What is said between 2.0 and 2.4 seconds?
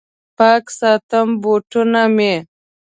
مې